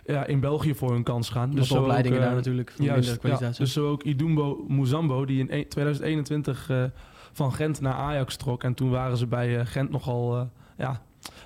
[0.05, 1.51] ja, in België voor hun kans gaan.
[1.51, 3.63] Dus de zo ook, opleidingen eh, daar natuurlijk van Juist, minder kwaliteit ja.
[3.63, 6.83] Dus zo ook Idumbo Muzambo, die in e- 2021 eh,
[7.31, 8.63] van Gent naar Ajax trok.
[8.63, 11.01] En toen waren ze bij eh, Gent nogal, ja,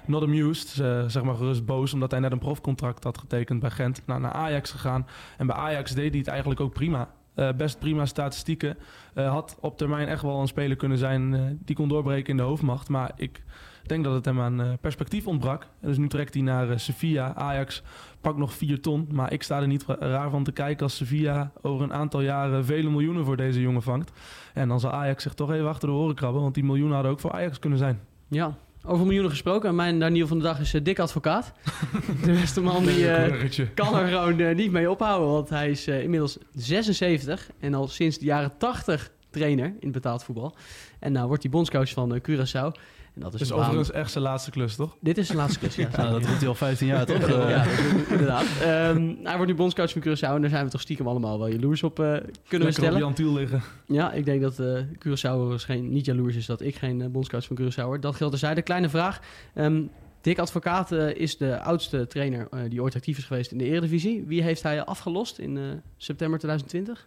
[0.06, 0.68] not amused,
[1.12, 4.02] zeg maar gerust boos, omdat hij net een profcontract had getekend bij Gent.
[4.06, 5.08] Nou, naar Ajax gegaan.
[5.38, 7.10] En bij Ajax deed hij het eigenlijk ook prima.
[7.40, 8.78] Eh, best prima statistieken.
[9.14, 12.38] Eh, had op termijn echt wel een speler kunnen zijn eh, die kon doorbreken in
[12.38, 12.90] de hoofdmacht.
[12.90, 13.44] Maar ik
[13.84, 15.62] denk dat het hem aan perspectief ontbrak.
[15.62, 17.36] En dus nu trekt hij naar Sevilla.
[17.36, 17.84] Ajax
[18.22, 19.08] pakt nog 4 ton.
[19.12, 22.66] Maar ik sta er niet raar van te kijken als Sevilla over een aantal jaren
[22.66, 24.12] vele miljoenen voor deze jongen vangt.
[24.54, 26.42] En dan zal Ajax zich toch even achter de oren krabben.
[26.42, 28.00] Want die miljoenen hadden ook voor Ajax kunnen zijn.
[28.28, 28.58] Ja.
[28.86, 29.76] Over miljoenen gesproken.
[29.76, 31.54] Mijn Daniel van de dag is eh, Dick Advocaat.
[32.26, 35.30] de beste man die eh, kan er gewoon eh, niet mee ophouden.
[35.30, 40.56] Want hij is inmiddels 76 en al sinds de jaren 80 trainer in betaald voetbal.
[41.00, 42.80] En nou wordt hij bondscoach van Curaçao.
[43.20, 44.98] En dat is Dus baan- overigens echt zijn laatste klus, toch?
[45.00, 45.90] Dit is de laatste klus, ja.
[45.98, 47.28] Nou, dat doet hij al 15 jaar, toch?
[47.30, 47.66] Ja,
[48.10, 48.46] inderdaad.
[48.62, 51.48] Ehm, hij wordt nu bondscoach van Curaçao en daar zijn we toch stiekem allemaal wel
[51.48, 53.00] jaloers op, eh, kunnen we Lekker op stellen.
[53.00, 53.62] Jan Tiel liggen.
[53.86, 57.46] Ja, ik denk dat eh Curaçao geen, niet jaloers is dat ik geen eh, bondscoach
[57.46, 58.02] van Curaçao word.
[58.02, 58.62] Dat geldt terzijde.
[58.62, 59.20] Kleine vraag.
[59.54, 59.82] Ehm
[60.22, 64.24] Dick Advocaat is de oudste trainer eh, die ooit actief is geweest in de Eredivisie.
[64.28, 65.64] Wie heeft hij afgelost in eh,
[65.98, 67.06] september 2020?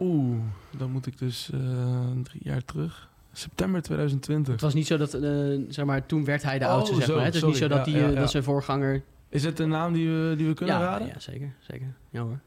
[0.00, 0.36] Oeh,
[0.76, 1.60] dan moet ik dus eh,
[2.22, 3.10] drie jaar terug.
[3.32, 4.52] September 2020.
[4.52, 5.30] Het was niet zo dat, eh,
[5.68, 7.24] zeg maar, toen werd hij de Oh, oudste, zeg zo, maar.
[7.24, 8.20] Het is niet zo dat, die, ja, eh, ja.
[8.20, 9.02] dat zijn voorganger...
[9.28, 11.06] Is het een naam die we, die we kunnen ja, raden?
[11.06, 11.86] ja, zeker, zeker.
[12.10, 12.38] Ja hoor.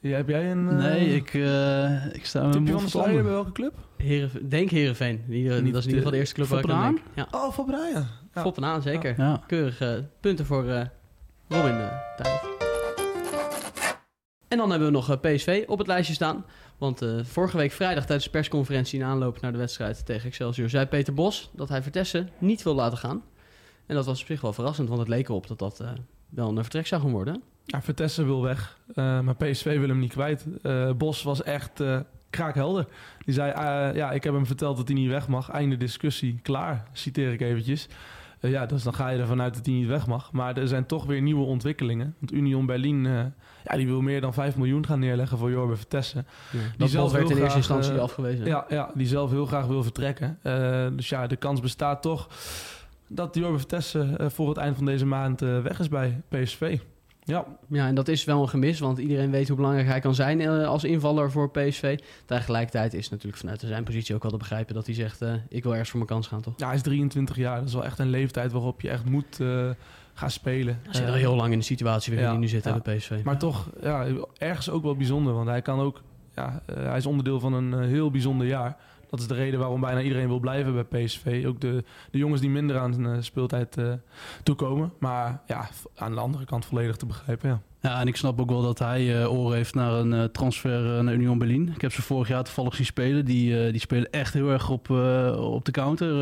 [0.00, 3.52] Ja, heb jij een eh, Nee, ik, eh, ik sta met tipje mijn bij welke
[3.52, 3.72] club?
[3.96, 5.22] Heeren, denk Herenveen.
[5.26, 7.06] Die, Niet dat is in ieder de- geval de eerste club waar ik aan denk.
[7.14, 8.06] Ja, Oh, van Brian.
[8.34, 8.52] Ja.
[8.66, 9.14] Aan, zeker.
[9.16, 9.40] Ja.
[9.46, 10.84] Keurig punten voor eh,
[11.48, 12.63] Robin uh,
[14.54, 16.44] En dan hebben we nog eh, PSV op het lijstje staan.
[16.78, 20.68] Want eh, vorige week vrijdag tijdens de persconferentie in aanloop naar de wedstrijd tegen Excelsior...
[20.68, 23.22] zei Peter Bos dat hij Vertessen niet wil laten gaan.
[23.86, 25.88] En dat was op zich wel verrassend, want het leek erop dat dat eh,
[26.28, 27.42] wel een vertrek zou gaan worden.
[27.64, 30.44] Ja, Vertessen wil weg, maar PSV wil hem niet kwijt.
[30.96, 31.82] Bos was echt
[32.30, 32.86] kraakhelder.
[33.24, 33.50] Die zei,
[33.96, 35.50] ja, ik heb hem verteld dat hij niet weg mag.
[35.50, 37.88] Einde discussie, klaar, citeer ik eventjes.
[38.44, 40.32] Eh, ja, dus dan ga je ervan uit dat hij niet weg mag.
[40.32, 42.14] Maar er zijn toch weer nieuwe ontwikkelingen.
[42.18, 43.12] Want Union Berlin, eh,
[43.64, 46.26] ja, die wil meer dan 5 miljoen gaan neerleggen voor Jorbe Vertessen.
[46.76, 48.46] dat zelf werd in eerste instantie eh, afgewezen.
[48.46, 50.38] Ja, ja, die zelf heel graag wil vertrekken.
[50.96, 52.28] Dus ja, de kans bestaat toch
[53.08, 56.78] dat Jorbe Vertessen eh, voor het eind van deze maand weg is bij PSV.
[57.24, 60.14] Ja, Ja, en dat is wel een gemis, want iedereen weet hoe belangrijk hij kan
[60.14, 61.98] zijn eh, als invaller voor PSV.
[62.24, 65.62] Tegelijkertijd is natuurlijk vanuit zijn positie ook wel te begrijpen dat hij zegt, eh, ik
[65.62, 66.54] wil ergens voor mijn kans gaan, toch?
[66.56, 67.58] Ja, hij is 23 jaar.
[67.58, 69.70] Dat is wel echt een leeftijd waarop je echt moet eh,
[70.14, 70.80] gaan spelen.
[70.82, 72.78] Hij zit al heel lang in de situatie waarin ja, hij nu zit ja.
[72.78, 73.20] bij PSV.
[73.24, 74.06] Maar toch, ja,
[74.38, 75.34] ergens ook wel bijzonder.
[75.34, 76.02] Want hij kan ook,
[76.34, 78.76] ja, hij is onderdeel van een heel bijzonder jaar.
[79.14, 81.44] Dat is de reden waarom bijna iedereen wil blijven bij PSV.
[81.46, 83.92] Ook de, de jongens die minder aan uh, speeltijd uh,
[84.42, 84.92] toekomen.
[84.98, 87.60] Maar ja, aan de andere kant volledig te begrijpen, ja.
[87.84, 90.96] Ja, en ik snap ook wel dat hij uh, oren heeft naar een uh, transfer
[90.96, 91.72] uh, naar Union Berlin.
[91.74, 93.24] Ik heb ze vorig jaar toevallig zien spelen.
[93.24, 96.12] Die, uh, die spelen echt heel erg op, uh, op de counter,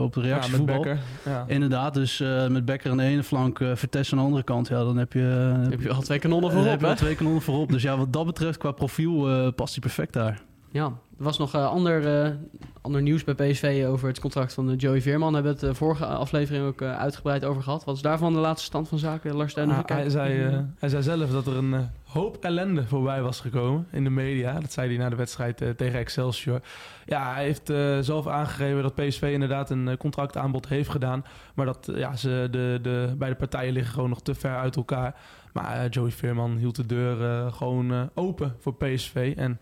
[0.00, 0.86] op de reactievoetbal.
[0.86, 1.44] Ja, ja.
[1.46, 4.68] Inderdaad, dus met Becker aan de ene flank, Vertes aan de andere kant.
[4.68, 5.54] Ja, dan heb je...
[5.70, 7.72] heb je al twee kanonnen voorop, heb je al twee kanonnen voorop.
[7.72, 10.42] Dus ja, wat dat betreft, qua profiel past hij perfect daar.
[10.72, 10.84] Ja,
[11.18, 12.34] Er was nog eh, ander, eh,
[12.80, 15.32] ander nieuws bij PSV over het contract van eh, Joey Veerman.
[15.32, 17.84] Daar hebben we het de vorige aflevering ook uitgebreid over gehad.
[17.84, 19.70] Wat is daarvan de laatste stand van zaken, Lars Steyn?
[19.70, 24.04] Ah, hij, zei, hij zei zelf dat er een hoop ellende voorbij was gekomen in
[24.04, 24.60] de media.
[24.60, 26.60] Dat zei hij na de wedstrijd tegen Excelsior.
[27.06, 27.66] Ja, hij heeft
[28.06, 31.24] zelf aangegeven dat PSV inderdaad een contractaanbod heeft gedaan.
[31.54, 35.14] Maar dat ja, ze de, de, beide partijen liggen gewoon nog te ver uit elkaar.
[35.52, 39.34] Maar Joey Veerman hield de deur gewoon open voor PSV.
[39.36, 39.60] En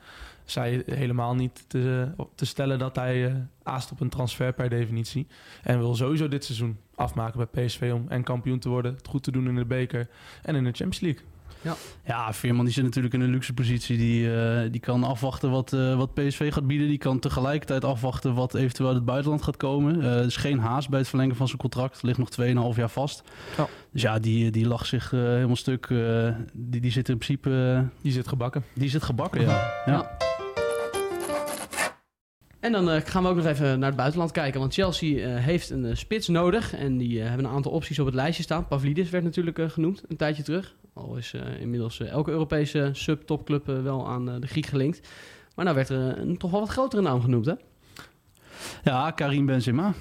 [0.50, 5.26] zei helemaal niet te, te stellen dat hij eh, aast op een transfer per definitie.
[5.62, 8.94] En wil sowieso dit seizoen afmaken bij PSV om en kampioen te worden.
[8.94, 10.08] Het goed te doen in de beker
[10.42, 11.22] en in de Champions League.
[12.04, 13.96] Ja, Veerman die zit natuurlijk in een luxe positie.
[13.96, 16.88] Die, eh, die kan afwachten wat, eh, wat PSV gaat bieden.
[16.88, 20.00] Die kan tegelijkertijd afwachten wat eventueel uit het buitenland gaat komen.
[20.02, 22.02] Eh, er is geen haast bij het verlengen van zijn contract.
[22.02, 23.22] Ligt nog 2,5 jaar vast.
[23.56, 23.66] Ja.
[23.92, 25.86] Dus ja, die, die lag zich helemaal stuk.
[25.90, 28.64] eh, die, die zit in principe Die zit gebakken.
[28.72, 29.48] die zit gebakken, ja.
[29.86, 29.92] ja.
[29.92, 30.16] Ja.
[32.68, 34.60] En dan eh, gaan we ook nog even naar het buitenland kijken.
[34.60, 36.74] Want Chelsea eh, heeft een eh, spits nodig.
[36.74, 38.66] En die hebben een aantal opties op het lijstje staan.
[38.66, 40.74] Pavlidis werd natuurlijk genoemd een tijdje terug.
[40.94, 45.08] Al is eh, inmiddels elke Europese sub-topclub wel aan de Griek gelinkt.
[45.54, 47.54] Maar nou werd er een toch wel wat grotere naam genoemd, hè?
[48.84, 49.94] Ja, Karim Benzema.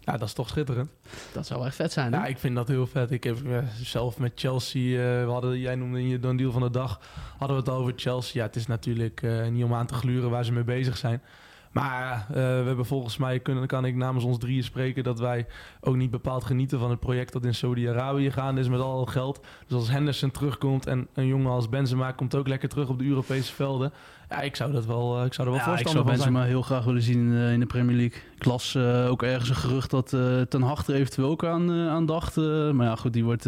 [0.00, 0.90] Ja, dat is toch schitterend.
[1.32, 2.18] Dat zou wel echt vet zijn, hè?
[2.18, 3.10] Ja, ik vind dat heel vet.
[3.10, 3.38] Ik heb
[3.82, 7.00] zelf met Chelsea, eh, we hadden, jij noemde in je dan deal van de dag,
[7.38, 8.40] hadden we het over Chelsea.
[8.40, 11.22] Ja, het is natuurlijk eh, niet om aan te gluren waar ze mee bezig zijn.
[11.70, 15.46] Maar eh, we hebben volgens mij, kunnen, kan ik namens ons drieën spreken, dat wij
[15.80, 19.10] ook niet bepaald genieten van het project dat in Saudi-Arabië gaande is met al het
[19.10, 19.46] geld.
[19.66, 23.04] Dus als Henderson terugkomt en een jongen als Benzema komt ook lekker terug op de
[23.04, 23.92] Europese velden.
[24.30, 26.16] Ja, ik zou dat wel, eh, ik zou er wel Ja, ik voorstander zou van
[26.16, 26.32] zijn.
[26.32, 28.20] Benzema heel graag willen zien in, eh, in de Premier League.
[28.36, 30.08] Ik las ook ergens een gerucht dat
[30.48, 32.36] Ten Hag er eventueel ook aan, aan dacht.
[32.72, 33.42] maar ja, goed, die wordt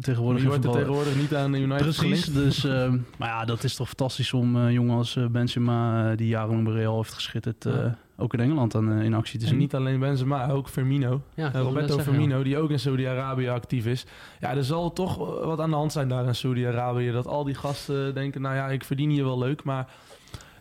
[0.00, 0.40] tegenwoordig...
[0.40, 2.34] Die wordt er tegenwoordig niet aan United Precies, gelinkt.
[2.34, 2.62] dus,
[3.18, 6.96] maar ja, dat is toch fantastisch om eh jongen als Benzema, die jarenlang bij Real
[6.96, 7.96] heeft geschitterd, eh, Ja.
[8.16, 9.58] ook in Engeland aan, eh, in actie te En zien.
[9.60, 11.22] niet alleen Benzema, ook Firmino.
[11.34, 14.06] Ja, Eh, Roberto Firmino, die ook in Saudi-Arabië actief is.
[14.40, 17.10] Ja, er zal toch wat aan de hand zijn daar in Saudi-Arabië.
[17.12, 19.88] Dat al die gasten denken, nou ja, ik verdien hier wel leuk, maar...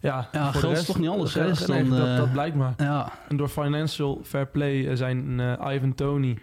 [0.01, 1.45] Ja, Ja, voor de geld is toch niet alles, hè?
[1.47, 2.73] Dus nee, dan, dat, dat blijkt maar.
[2.77, 5.39] Ja, En door financial fair play zijn
[5.73, 6.37] Ivan Tony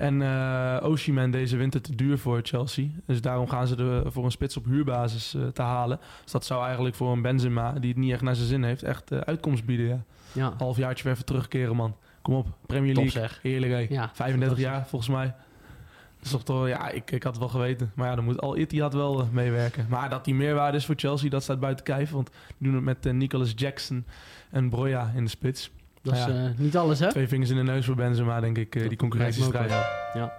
[0.00, 2.86] en eh Osimhen deze winter te duur voor Chelsea.
[3.06, 6.00] Dus daarom gaan ze er voor een spits op huurbasis eh, te halen.
[6.22, 8.82] Dus dat zou eigenlijk voor een Benzema, die het niet echt naar zijn zin heeft,
[8.82, 10.02] echt eh, uitkomst bieden, ja.
[10.32, 10.52] Ja.
[10.58, 11.96] Halfjaartje weer even terugkeren, man.
[12.22, 13.22] Kom op, Premier Top League.
[13.22, 13.38] zeg.
[13.42, 13.78] Heerlijk, hè.
[13.78, 14.64] Ja, 35 fantastisch.
[14.64, 15.26] jaar, volgens mij.
[16.16, 17.92] Dat is toch toch, ja, ik, ik had het wel geweten.
[17.94, 19.86] Maar ja, dan moet al Etihad wel meewerken.
[19.88, 22.10] Maar dat die meerwaarde is voor Chelsea, dat staat buiten kijf.
[22.10, 24.04] Want die doen het met Nicolas Jackson
[24.50, 25.70] en Broja in de spits.
[26.02, 27.08] Dat is ja, eh, niet alles, hè?
[27.10, 29.70] Twee vingers in de neus voor Benzema, denk ik, eh, die concurrentiestrijd.
[30.14, 30.30] Wel,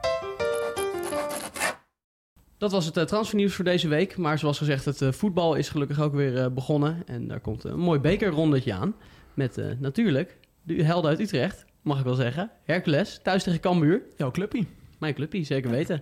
[2.58, 4.18] Dat was het eh, transfernieuws voor deze week.
[4.18, 7.04] Maar zoals gezegd, het eh, voetbal is gelukkig ook weer eh, begonnen.
[7.06, 8.96] En daar komt een mooi bekerrondetje aan.
[9.34, 12.52] Met eh, natuurlijk de helden uit Utrecht, mag ik wel zeggen.
[12.64, 14.02] Hercules, thuis tegen Cambuur.
[14.18, 14.68] Jouw clubpie.
[15.00, 16.02] Mijn clubpie, zeker weten.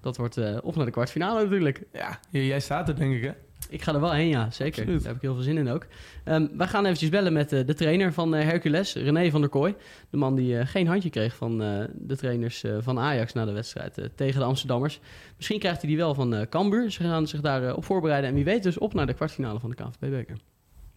[0.00, 1.82] Dat wordt eh op naar de kwartfinale natuurlijk.
[1.92, 3.30] Ja, jij staat er, denk ik, hè?
[3.70, 4.80] Ik ga er wel heen, ja, zeker.
[4.80, 4.98] Absoluut.
[4.98, 5.86] Daar heb ik heel veel zin in ook.
[6.24, 9.50] Ehm wij gaan eventjes bellen met eh, de trainer van eh, Hercules, René van der
[9.50, 9.74] Kooi.
[10.10, 13.44] De man die eh, geen handje kreeg van eh, de trainers eh, van Ajax na
[13.44, 15.00] de wedstrijd tegen de Amsterdammers.
[15.36, 16.90] Misschien krijgt hij die wel van eh Cambuur.
[16.90, 18.30] Ze gaan zich daar op voorbereiden.
[18.30, 20.36] En wie weet dus op naar de kwartfinale van de KNVB-beker.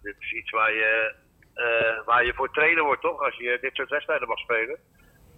[0.01, 1.13] Dit is iets waar je,
[1.53, 3.21] eh, waar je voor trainen wordt, toch?
[3.21, 4.77] Als je dit soort wedstrijden mag spelen.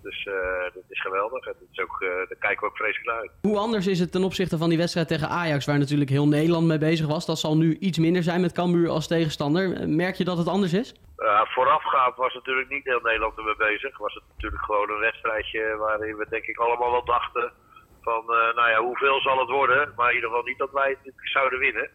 [0.03, 1.45] Dus eh, dat is geweldig.
[1.45, 3.31] En dat is ook, eh, daar kijken we ook vreselijk naar uit.
[3.41, 6.67] Hoe anders is het ten opzichte van die wedstrijd tegen Ajax, waar natuurlijk heel Nederland
[6.67, 7.25] mee bezig was?
[7.25, 9.73] Dat zal nu iets minder zijn met Cambuur als tegenstander.
[9.73, 10.95] Eh, Merk je dat het anders is?
[11.55, 13.97] Voorafgaand was natuurlijk niet heel Nederland ermee bezig.
[13.97, 17.51] Was het natuurlijk gewoon een wedstrijdje waarin we denk ik allemaal wel dachten
[18.01, 18.23] van,
[18.55, 19.93] nou ja, hoeveel zal het worden?
[19.95, 21.89] Maar in ieder geval niet dat wij het zouden winnen.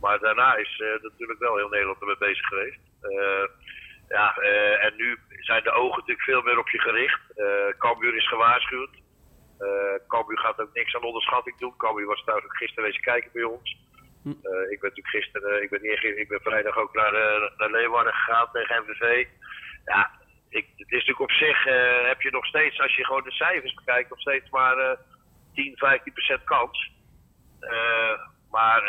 [0.00, 2.80] Maar daarna is natuurlijk wel heel Nederland ermee bezig geweest.
[4.16, 7.20] Ja, eh, en nu zijn de ogen natuurlijk veel meer op je gericht.
[7.78, 8.94] Cambuur is gewaarschuwd.
[9.58, 11.76] Eh Cambuur gaat ook niks aan onderschatting doen.
[11.76, 13.76] Cambuur was trouwens ook gisteren wezen kijken bij ons.
[14.24, 17.12] Eh, ik ben natuurlijk gisteren, ik ben, eergisteren, ik ben vrijdag ook naar,
[17.56, 19.26] naar Leeuwarden gegaan tegen MVV.
[19.84, 20.10] Ja,
[20.48, 21.64] ik, het is natuurlijk op zich,
[22.06, 24.98] heb je nog steeds, als je gewoon de cijfers bekijkt, nog steeds maar eh
[25.54, 26.92] 10, 15 procent kans.
[28.50, 28.82] Maar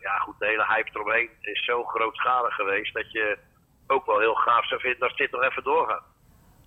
[0.00, 3.38] ja, goed, de hele hype eromheen is zo grootschalig geweest dat je
[3.86, 6.04] ook wel heel gaaf zou vinden als dit nog even doorgaat.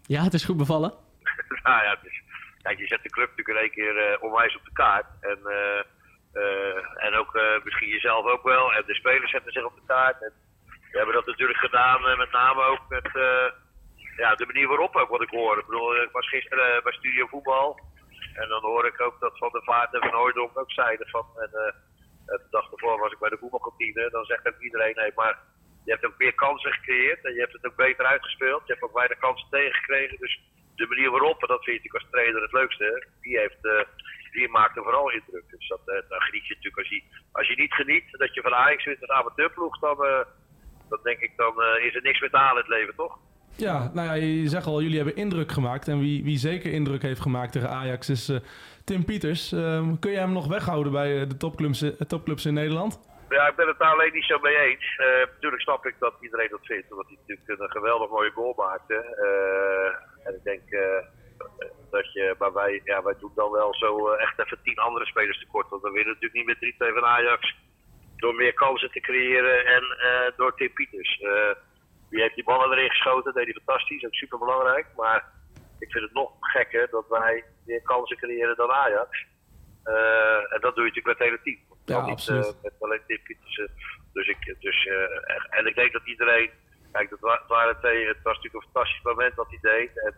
[0.05, 0.93] Ja, het is goed bevallen.
[1.67, 2.21] nou ja, dus,
[2.62, 5.05] kijk, je zet de club natuurlijk in één keer eh, onwijs op de kaart.
[5.21, 5.79] En, eh,
[6.34, 8.73] eh, en ook misschien jezelf ook wel.
[8.73, 10.21] En de spelers zetten zich op de kaart.
[10.21, 10.34] En
[10.91, 13.10] we hebben dat natuurlijk gedaan, met name ook met
[14.17, 15.58] ja, de manier waarop ook wat ik hoor.
[15.58, 17.79] Ik bedoel, ik was gisteren bij Studio Voetbal.
[18.34, 21.25] En dan hoor ik ook dat Van der Vaart en Van Hooydonk ook zeiden van...
[21.36, 21.49] En,
[22.25, 24.10] de dag ervoor was ik bij de voetbalkantine.
[24.10, 25.39] Dan zegt ook iedereen, nee, maar
[25.85, 28.61] je hebt ook meer kansen gecreëerd en je hebt het ook beter uitgespeeld.
[28.65, 30.17] Je hebt ook weinig kansen tegengekregen.
[30.19, 30.39] Dus
[30.79, 33.85] de manier waarop, en dat vind natuurlijk als trainer het leukste, die, heeft, eh,
[34.31, 35.45] die maakt vooral indruk.
[35.49, 36.81] Dus dat, eh, dan geniet je natuurlijk.
[36.83, 40.25] Als je, als je niet geniet dat je van Ajax wint als amateurploeg, dan, eh,
[40.89, 41.53] dan denk ik, dan
[41.87, 43.17] is er niks meer te halen in het leven, toch?
[43.55, 45.87] Ja, nou ja, je zegt al, jullie hebben indruk gemaakt.
[45.87, 48.31] En wie, wie zeker indruk heeft gemaakt tegen Ajax is
[48.85, 49.51] Tim Pieters.
[49.51, 52.99] Ehm, kun je hem nog weghouden bij de topclubs, topclubs in Nederland?
[53.29, 54.97] Ja, ik ben het daar alleen niet zo mee eens.
[54.97, 58.53] Eh, natuurlijk snap ik dat iedereen dat vindt, omdat hij natuurlijk een geweldig mooie goal
[58.57, 58.95] maakte.
[58.95, 61.05] Eh, en ik denk eh,
[61.91, 65.05] dat je, maar wij, ja, wij doen dan wel zo eh, echt even tien andere
[65.05, 65.69] spelers tekort.
[65.69, 67.55] Want dan winnen natuurlijk niet met 3-2 van Ajax.
[68.15, 71.19] Door meer kansen te creëren en eh, door Tim Pieters.
[71.19, 71.51] Eh,
[72.09, 74.85] die heeft die ballen erin geschoten, deed hij fantastisch, ook super belangrijk.
[74.95, 75.25] Maar
[75.79, 79.25] ik vind het nog gekker dat wij meer kansen creëren dan Ajax.
[79.93, 81.60] Eh, en dat doe je natuurlijk met het hele team.
[81.86, 82.45] Ja, niet, absoluut.
[82.45, 83.58] eh, met alleen Tim Pieters.
[83.58, 83.65] eh.
[84.13, 84.88] dus ik, dus,
[85.49, 86.49] en ik denk dat iedereen.
[86.91, 89.91] Kijk, dat wa- het, waren twee, het was natuurlijk een fantastisch moment wat hij deed.
[90.06, 90.15] En,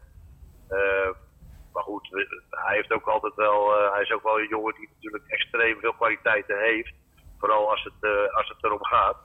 [1.74, 2.08] maar goed,
[2.50, 5.94] hij, heeft ook altijd wel, hij is ook wel een jongen die natuurlijk extreem veel
[5.94, 6.94] kwaliteiten heeft.
[7.40, 9.18] Vooral als het, als het erom gaat.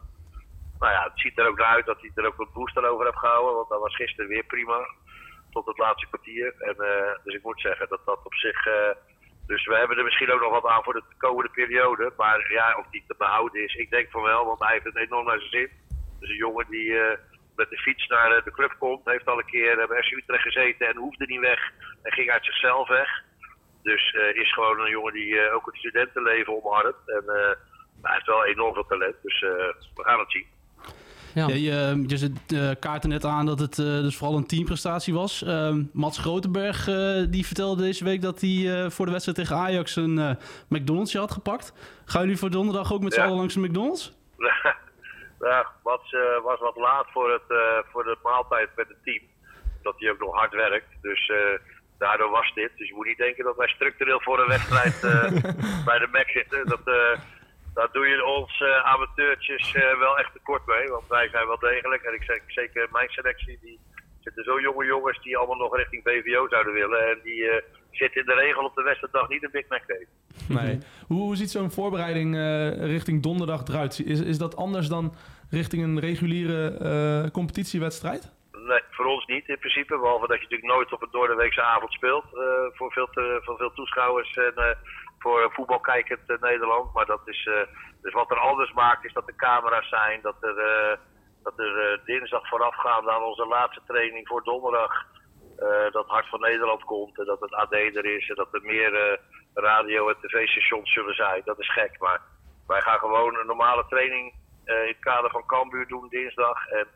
[0.79, 3.05] Nou ja, het ziet er ook naar uit dat hij er ook een booster over
[3.05, 3.55] heeft gehouden.
[3.55, 4.79] Want dat was gisteren weer prima.
[5.51, 6.55] Tot het laatste kwartier.
[6.59, 6.77] En,
[7.25, 8.67] dus ik moet zeggen dat dat op zich.
[9.47, 12.13] Eh, dus we hebben er misschien ook nog wat aan voor de komende periode.
[12.17, 14.45] Maar ja, of die te behouden is, ik denk van wel.
[14.45, 15.71] Want hij heeft het enorm naar zijn zin.
[16.21, 17.19] Dus een jongen die eh,
[17.57, 19.05] met de fiets naar eh, de club komt.
[19.05, 21.71] Heeft al een keer bij FC Utrecht gezeten en hoefde niet weg.
[22.03, 23.25] En ging uit zichzelf weg.
[23.83, 27.03] Dus eh, is gewoon een jongen die eh, ook het studentenleven omarmt.
[27.07, 27.55] En eh,
[28.03, 29.17] hij heeft wel enorm veel talent.
[29.23, 29.51] Dus eh,
[29.95, 30.47] we gaan het zien.
[31.37, 31.47] Ja.
[31.49, 35.15] Ja, je, je zet, eh, kaarten net aan dat het eh, dus vooral een teamprestatie
[35.15, 35.43] was.
[35.43, 39.57] Ehm, Mats Grotenberg eh, die vertelde deze week dat hij eh, voor de wedstrijd tegen
[39.57, 40.37] Ajax een
[40.69, 41.73] McDonald'sje had gepakt.
[42.05, 43.27] Gaan jullie voor donderdag ook met z'n Ja.
[43.27, 44.13] allen langs een McDonald's?
[45.49, 49.23] ja, Mats eh, was wat laat voor, het, eh, voor de maaltijd met het team.
[49.83, 50.89] Dat hij ook nog hard werkt.
[51.03, 51.37] Dus eh,
[51.99, 52.71] daardoor was dit.
[52.77, 55.31] Dus je moet niet denken dat wij structureel voor een wedstrijd eh,
[55.89, 56.67] bij de Mac zitten.
[56.67, 57.21] Dat, eh,
[57.77, 60.87] daar doe je ons eh, amateurtjes eh, wel echt tekort mee.
[60.89, 62.03] Want wij zijn wel degelijk.
[62.03, 63.59] En ik zeg zeker mijn selectie.
[63.63, 63.79] Die
[64.21, 67.09] zitten zo jonge jongens die allemaal nog richting BVO zouden willen.
[67.11, 69.95] En die eh, zitten in de regel op de wedstrijddag niet een Big Mac te
[69.95, 70.15] eten.
[70.49, 70.79] Nee.
[71.07, 72.35] Hoe, hoe ziet zo'n voorbereiding
[72.81, 73.99] richting donderdag eruit?
[73.99, 75.15] Is, is dat anders dan
[75.51, 78.35] richting een reguliere competitiewedstrijd?
[78.53, 79.99] Nee, voor ons niet in principe.
[79.99, 82.25] Behalve dat je natuurlijk nooit op een doordeweekse avond speelt.
[82.73, 84.77] voor, veel te, voor veel toeschouwers en
[85.27, 86.93] voor voetbalkijkend eh, Nederland.
[86.95, 87.61] Maar dat is, eh,
[88.03, 90.21] dus wat er anders maakt is dat er camera's zijn.
[90.23, 90.97] Dat er, eh,
[91.43, 94.93] dat er eh, dinsdag voorafgaand aan onze laatste training voor donderdag.
[95.59, 97.19] eh, dat Hart van Nederland komt.
[97.19, 98.29] En dat het AD er is.
[98.29, 99.19] En dat er meer eh,
[99.55, 101.43] radio- en tv-stations zullen zijn.
[101.45, 102.01] Dat is gek.
[102.01, 102.21] Maar
[102.67, 104.35] wij gaan gewoon een normale training
[104.65, 106.67] eh, in het kader van Cambuur doen dinsdag.
[106.69, 106.87] En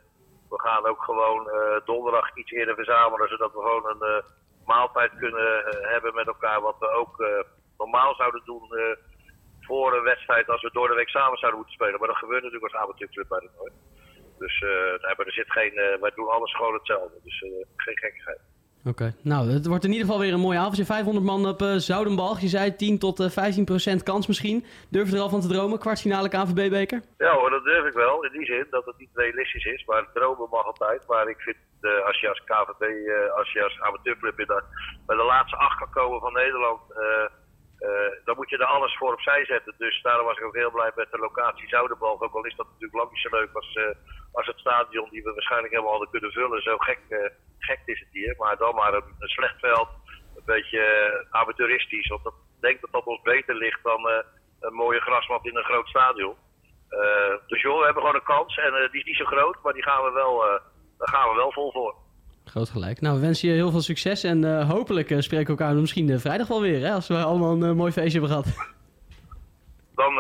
[0.51, 4.23] we gaan ook gewoon eh, donderdag iets eerder verzamelen, zodat we gewoon een eh,
[4.67, 6.61] maaltijd kunnen eh, hebben met elkaar.
[6.61, 7.29] Wat we ook eh,
[7.85, 8.97] normaal zouden doen eh,
[9.61, 11.99] voor een wedstrijd als we door de week samen zouden moeten spelen.
[11.99, 13.77] Maar dat gebeurt natuurlijk als amateurclub bij de nooit.
[14.39, 17.19] Dus eh, nee, maar er zit geen, eh, wij doen alles gewoon hetzelfde.
[17.25, 17.39] Dus
[17.77, 18.41] geen gekkigheid.
[18.85, 20.85] Oké, nou, het wordt in ieder geval weer een mooi avondje.
[20.85, 22.41] 500 man op eh Zoudenbalg.
[22.41, 24.65] Je zei 10 tot eh, 15 procent kans misschien.
[24.91, 25.79] Durf je er al van te dromen?
[25.79, 27.03] Kwartfinale KNVB-beker?
[27.19, 28.25] Ja hoor, dat durf ik wel.
[28.25, 29.85] In die zin dat het niet realistisch is.
[29.85, 31.07] Maar dromen mag altijd.
[31.07, 32.85] Maar ik vind eh, als je als KVB,
[33.37, 34.37] als je als amateurclub
[35.07, 36.81] bij de laatste acht kan komen van Nederland.
[37.81, 39.75] Eh, dan moet je er alles voor opzij zetten.
[39.79, 42.21] Dus daarom was ik ook heel blij met de locatie Zoudenbalg.
[42.21, 43.95] Ook al is dat natuurlijk lang niet zo leuk als, eh,
[44.33, 46.63] als het stadion die we waarschijnlijk helemaal hadden kunnen vullen.
[46.63, 48.35] Zo gek, eh, gek is het hier.
[48.39, 49.89] Maar dan maar een, slecht veld.
[50.37, 50.83] Een beetje
[51.31, 52.09] amateuristisch.
[52.09, 54.09] Want ik denk dat dat ons beter ligt dan
[54.61, 56.37] een mooie grasmat in een groot stadion.
[57.47, 58.57] Dus joh, we hebben gewoon een kans.
[58.57, 60.39] En die is niet zo groot, maar die gaan we wel,
[60.99, 61.95] daar gaan we wel vol voor.
[62.51, 63.01] Groot gelijk.
[63.01, 64.25] Nou, we wensen je heel veel succes.
[64.25, 66.81] En eh, hopelijk eh, spreken we elkaar misschien eh, vrijdag wel weer.
[66.81, 68.47] Hè, als we allemaal een mooi feestje hebben gehad.
[69.95, 70.15] Dan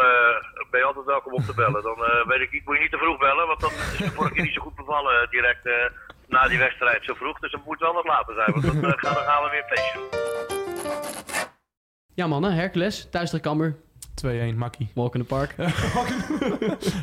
[0.71, 1.83] ben je altijd welkom om te bellen.
[1.83, 4.35] Dan weet ik niet, moet je niet te vroeg bellen, want dan is de vorige
[4.35, 5.69] keer niet zo goed bevallen direct
[6.29, 7.39] na die wedstrijd zo vroeg.
[7.39, 9.99] Dus het moet wel wat later zijn, want dan, gaan, dan we weer een feestje
[9.99, 10.09] doen.
[12.15, 13.77] Ja mannen, Hercules, thuis tegen Kammer.
[14.27, 14.89] 2-1, makkie.
[14.95, 15.55] Walk in the park.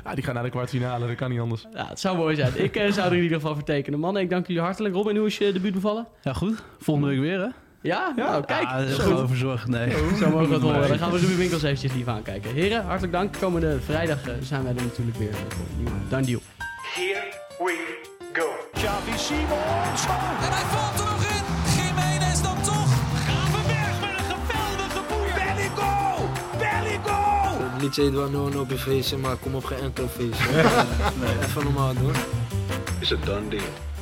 [0.03, 1.65] Ja, die gaan naar de kwartfinale, dat kan niet anders.
[1.73, 2.63] Ja, het zou mooi zijn.
[2.63, 3.99] Ik eh, zou er in ieder geval voor tekenen.
[3.99, 4.95] Mannen, ik dank jullie hartelijk.
[4.95, 6.07] Robin, hoe is je debuut bevallen?
[6.21, 6.63] Ja, goed.
[6.79, 7.47] Volgende week weer, hè?
[7.81, 8.13] Ja?
[8.15, 8.63] Nou, kijk.
[8.63, 9.67] Ja, zo, gewoon verzorgd.
[9.67, 9.89] Nee.
[10.19, 10.87] zo mogen we het horen.
[10.87, 12.53] Dan gaan we Ruben Winkels eventjes lief aankijken.
[12.53, 13.37] Heren, hartelijk dank.
[13.39, 16.39] Komende vrijdag eh, zijn wij er natuurlijk weer voor een nieuwe Done Deal.
[16.93, 17.23] Here
[17.57, 17.97] we
[18.33, 18.47] go.
[18.73, 20.05] Xavi Simons.
[20.05, 20.86] En hij valt
[27.77, 27.83] go!
[27.83, 30.49] Liedje Edouard op je feestje, maar kom op geen enkel feestje.
[31.43, 32.13] Even normaal doen.
[32.99, 33.96] It's a done deal.